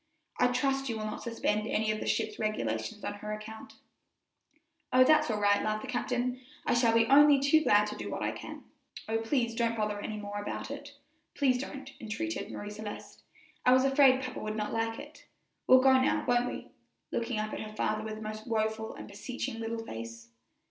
[0.39, 3.73] I trust you will not suspend any of the ship's regulations on her account."
[4.91, 8.09] "Oh, that's all right," laughed the captain, "I shall be only too glad to do
[8.09, 8.63] what I can."
[9.07, 10.95] "Oh, please don't bother any more about it
[11.35, 13.21] please don't," entreated Marie Celeste;
[13.63, 15.27] "I was afraid papa would not like it.
[15.67, 16.71] We'll go now, won't we?"
[17.11, 20.29] looking up at her father with a most woful and beseeching little face.